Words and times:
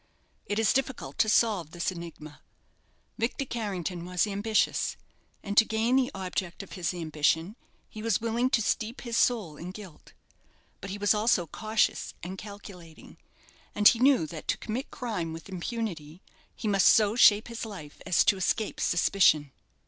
It 0.47 0.57
is 0.57 0.73
difficult 0.73 1.19
to 1.19 1.29
solve 1.29 1.69
this 1.73 1.91
enigma. 1.91 2.41
Victor 3.19 3.45
Carrington 3.45 4.03
was 4.03 4.25
ambitious; 4.25 4.97
and 5.43 5.55
to 5.57 5.63
gain 5.63 5.95
the 5.95 6.09
object 6.15 6.63
of 6.63 6.71
his 6.71 6.91
ambition 6.91 7.55
he 7.87 8.01
was 8.01 8.19
willing 8.19 8.49
to 8.49 8.63
steep 8.63 9.01
his 9.01 9.15
soul 9.15 9.57
in 9.57 9.69
guilt. 9.69 10.13
But 10.79 10.89
he 10.89 10.97
was 10.97 11.13
also 11.13 11.45
cautious 11.45 12.15
and 12.23 12.35
calculating, 12.39 13.17
and 13.75 13.87
he 13.87 13.99
knew 13.99 14.25
that 14.25 14.47
to 14.47 14.57
commit 14.57 14.89
crime 14.89 15.33
with 15.33 15.47
impunity 15.49 16.23
he 16.55 16.67
must 16.67 16.87
so 16.87 17.15
shape 17.15 17.47
his 17.47 17.63
life 17.63 18.01
as 18.03 18.23
to 18.25 18.37
escape 18.37 18.79
suspicion. 18.79 19.51